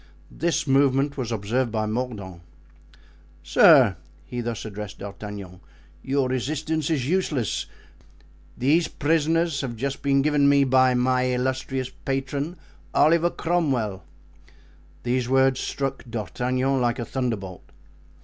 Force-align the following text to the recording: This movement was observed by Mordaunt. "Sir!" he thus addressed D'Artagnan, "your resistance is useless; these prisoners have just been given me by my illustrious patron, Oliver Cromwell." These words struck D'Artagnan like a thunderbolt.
This 0.31 0.65
movement 0.65 1.15
was 1.15 1.31
observed 1.31 1.71
by 1.71 1.85
Mordaunt. 1.85 2.41
"Sir!" 3.43 3.97
he 4.25 4.41
thus 4.41 4.65
addressed 4.65 4.97
D'Artagnan, 4.97 5.59
"your 6.01 6.27
resistance 6.27 6.89
is 6.89 7.07
useless; 7.07 7.67
these 8.57 8.87
prisoners 8.87 9.61
have 9.61 9.75
just 9.75 10.01
been 10.01 10.23
given 10.23 10.49
me 10.49 10.63
by 10.63 10.95
my 10.95 11.25
illustrious 11.27 11.91
patron, 12.03 12.57
Oliver 12.95 13.29
Cromwell." 13.29 14.03
These 15.03 15.29
words 15.29 15.59
struck 15.59 16.03
D'Artagnan 16.09 16.81
like 16.81 16.97
a 16.97 17.05
thunderbolt. 17.05 17.69